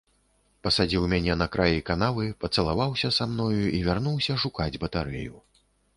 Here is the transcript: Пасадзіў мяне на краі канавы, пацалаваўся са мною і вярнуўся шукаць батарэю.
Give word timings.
Пасадзіў 0.67 1.03
мяне 1.11 1.35
на 1.41 1.47
краі 1.57 1.83
канавы, 1.89 2.25
пацалаваўся 2.45 3.11
са 3.19 3.27
мною 3.35 3.65
і 3.81 3.83
вярнуўся 3.89 4.39
шукаць 4.45 4.79
батарэю. 4.87 5.35